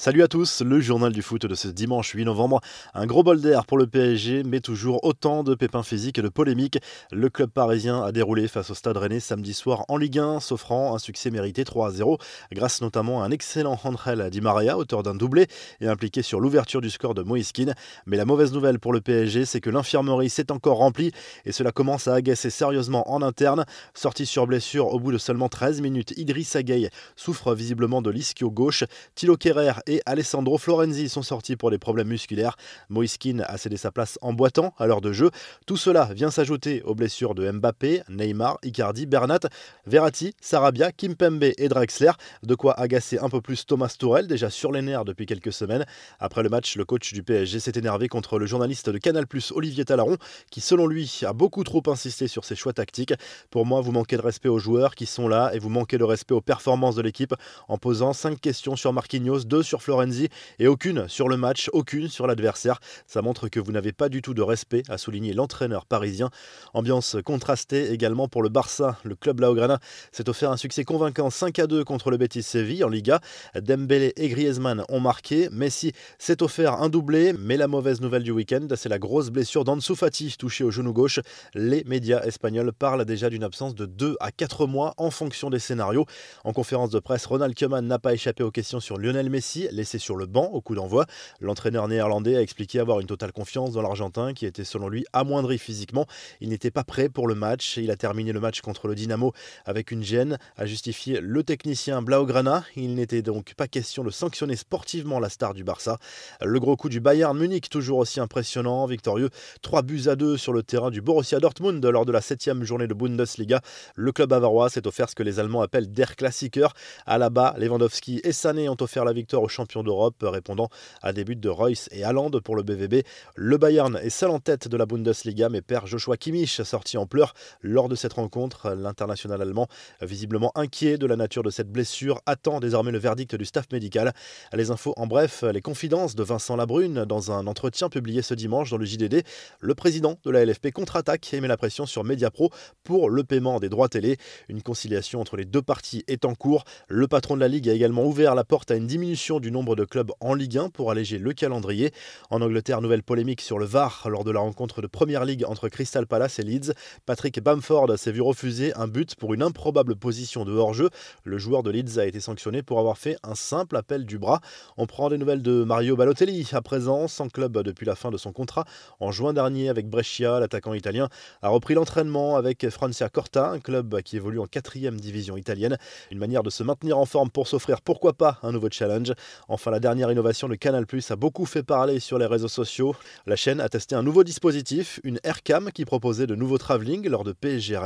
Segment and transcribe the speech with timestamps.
[0.00, 2.60] Salut à tous, le journal du foot de ce dimanche 8 novembre.
[2.94, 6.28] Un gros bol d'air pour le PSG, mais toujours autant de pépins physiques et de
[6.28, 6.78] polémiques.
[7.10, 10.94] Le club parisien a déroulé face au Stade Rennais samedi soir en Ligue 1, s'offrant
[10.94, 12.16] un succès mérité 3 0,
[12.52, 15.48] grâce notamment à un excellent handrel Di Maria, auteur d'un doublé
[15.80, 17.74] et impliqué sur l'ouverture du score de Moïskine.
[18.06, 21.10] Mais la mauvaise nouvelle pour le PSG, c'est que l'infirmerie s'est encore remplie
[21.44, 23.64] et cela commence à agacer sérieusement en interne.
[23.94, 28.48] Sorti sur blessure au bout de seulement 13 minutes, Idriss Gueye souffre visiblement de l'ischio
[28.52, 28.84] gauche.
[29.16, 32.56] Thilo Kerrer et Alessandro Florenzi sont sortis pour des problèmes musculaires.
[32.88, 35.30] Moiskin a cédé sa place en boitant à l'heure de jeu.
[35.66, 39.40] Tout cela vient s'ajouter aux blessures de Mbappé, Neymar, Icardi, Bernat,
[39.86, 42.12] Verratti, Sarabia, Kimpembe et Drexler.
[42.42, 45.86] De quoi agacer un peu plus Thomas Tourel, déjà sur les nerfs depuis quelques semaines.
[46.20, 49.84] Après le match, le coach du PSG s'est énervé contre le journaliste de Canal+, Olivier
[49.84, 50.18] Talaron,
[50.50, 53.14] qui selon lui a beaucoup trop insisté sur ses choix tactiques.
[53.50, 56.04] Pour moi, vous manquez de respect aux joueurs qui sont là et vous manquez de
[56.04, 57.34] respect aux performances de l'équipe
[57.68, 60.28] en posant 5 questions sur Marquinhos, 2 sur Florenzi
[60.58, 62.80] et aucune sur le match, aucune sur l'adversaire.
[63.06, 66.30] Ça montre que vous n'avez pas du tout de respect, a souligné l'entraîneur parisien.
[66.74, 68.98] Ambiance contrastée également pour le Barça.
[69.04, 69.78] Le club Laograna
[70.12, 73.20] s'est offert un succès convaincant 5 à 2 contre le Betis Séville en Liga.
[73.54, 75.48] Dembélé et Griezmann ont marqué.
[75.50, 79.64] Messi s'est offert un doublé, mais la mauvaise nouvelle du week-end, c'est la grosse blessure
[79.64, 81.20] d'Ansu Fati touché au genou gauche.
[81.54, 85.58] Les médias espagnols parlent déjà d'une absence de 2 à 4 mois en fonction des
[85.58, 86.06] scénarios.
[86.44, 89.98] En conférence de presse, Ronald Koeman n'a pas échappé aux questions sur Lionel Messi, laissé
[89.98, 91.06] sur le banc au coup d'envoi.
[91.40, 95.58] L'entraîneur néerlandais a expliqué avoir une totale confiance dans l'Argentin qui était selon lui amoindri
[95.58, 96.06] physiquement.
[96.40, 99.32] Il n'était pas prêt pour le match il a terminé le match contre le Dynamo
[99.64, 102.64] avec une gêne, a justifié le technicien Blaugrana.
[102.76, 105.98] Il n'était donc pas question de sanctionner sportivement la star du Barça.
[106.40, 109.30] Le gros coup du Bayern Munich, toujours aussi impressionnant, victorieux,
[109.62, 112.86] 3 buts à 2 sur le terrain du Borussia Dortmund lors de la 7 journée
[112.86, 113.60] de Bundesliga.
[113.94, 116.68] Le club bavarois s'est offert ce que les Allemands appellent Der Klassiker.
[117.06, 120.68] À la bas, Lewandowski et Sané ont offert la victoire aux champions d'Europe, répondant
[121.02, 123.02] à des buts de Royce et Haaland pour le BVB.
[123.34, 127.06] Le Bayern est seul en tête de la Bundesliga, mais perd Joshua Kimmich, sorti en
[127.06, 128.70] pleurs lors de cette rencontre.
[128.70, 129.66] L'international allemand,
[130.00, 134.12] visiblement inquiet de la nature de cette blessure, attend désormais le verdict du staff médical.
[134.52, 138.70] Les infos en bref, les confidences de Vincent Labrune dans un entretien publié ce dimanche
[138.70, 139.24] dans le JDD.
[139.58, 142.50] Le président de la LFP contre-attaque et met la pression sur Mediapro
[142.84, 144.18] pour le paiement des droits télé.
[144.48, 146.62] Une conciliation entre les deux parties est en cours.
[146.88, 149.76] Le patron de la Ligue a également ouvert la porte à une diminution du nombre
[149.76, 151.92] de clubs en Ligue 1 pour alléger le calendrier.
[152.30, 155.68] En Angleterre, nouvelle polémique sur le VAR lors de la rencontre de Première Ligue entre
[155.68, 156.72] Crystal Palace et Leeds.
[157.06, 160.90] Patrick Bamford s'est vu refuser un but pour une improbable position de hors-jeu.
[161.24, 164.40] Le joueur de Leeds a été sanctionné pour avoir fait un simple appel du bras.
[164.76, 168.16] On prend des nouvelles de Mario Balotelli, à présent sans club depuis la fin de
[168.16, 168.64] son contrat.
[169.00, 171.08] En juin dernier avec Brescia, l'attaquant italien
[171.42, 175.76] a repris l'entraînement avec Francia Corta, un club qui évolue en quatrième division italienne.
[176.10, 179.12] Une manière de se maintenir en forme pour s'offrir pourquoi pas un nouveau challenge.
[179.46, 182.96] Enfin, la dernière innovation de Canal Plus a beaucoup fait parler sur les réseaux sociaux.
[183.26, 187.24] La chaîne a testé un nouveau dispositif, une Aircam qui proposait de nouveaux travelling lors
[187.24, 187.78] de PSG.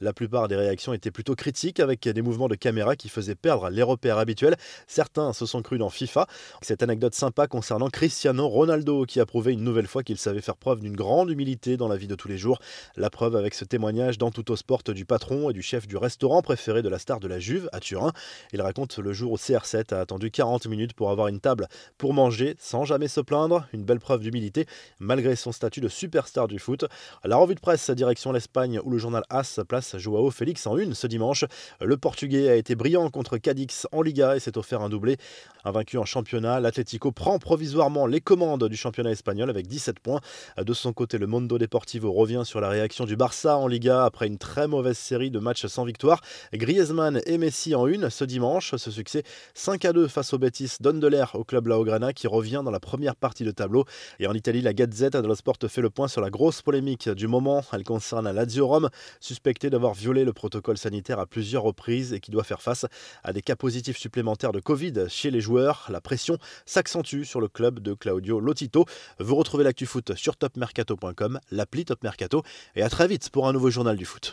[0.00, 3.70] La plupart des réactions étaient plutôt critiques avec des mouvements de caméra qui faisaient perdre
[3.70, 4.56] les repères habituels.
[4.86, 6.26] Certains se sont crus dans FIFA.
[6.60, 10.56] Cette anecdote sympa concernant Cristiano Ronaldo qui a prouvé une nouvelle fois qu'il savait faire
[10.56, 12.58] preuve d'une grande humilité dans la vie de tous les jours.
[12.96, 15.96] La preuve avec ce témoignage dans Tout au Sport du patron et du chef du
[15.96, 18.12] restaurant préféré de la star de la Juve à Turin.
[18.52, 22.14] Il raconte le jour où CR7 a attendu 40 minutes pour avoir une table pour
[22.14, 23.66] manger sans jamais se plaindre.
[23.72, 24.66] Une belle preuve d'humilité
[24.98, 26.84] malgré son statut de superstar du foot.
[27.24, 30.94] La revue de presse direction l'Espagne où le journal AS place Joao Félix en une
[30.94, 31.44] ce dimanche.
[31.80, 35.16] Le Portugais a été brillant contre Cadix en Liga et s'est offert un doublé.
[35.64, 40.20] Invaincu en championnat, l'Atlético prend provisoirement les commandes du championnat espagnol avec 17 points.
[40.56, 44.26] De son côté, le Mondo Deportivo revient sur la réaction du Barça en Liga après
[44.26, 46.20] une très mauvaise série de matchs sans victoire.
[46.52, 48.74] Griezmann et Messi en une ce dimanche.
[48.76, 49.22] Ce succès
[49.54, 52.70] 5 à 2 face au Betis donne de l'air au club Laograna qui revient dans
[52.70, 53.84] la première partie de tableau.
[54.18, 57.26] Et en Italie, la Gazette dello Sport fait le point sur la grosse polémique du
[57.26, 57.62] moment.
[57.72, 58.88] Elle concerne Lazio Rome,
[59.20, 62.86] suspecté d'avoir violé le protocole sanitaire à plusieurs reprises et qui doit faire face
[63.24, 65.88] à des cas positifs supplémentaires de Covid chez les joueurs.
[65.90, 68.84] La pression s'accentue sur le club de Claudio Lotito.
[69.18, 72.42] Vous retrouvez l'actu foot sur topmercato.com, l'appli Top Mercato
[72.76, 74.30] et à très vite pour un nouveau journal du foot.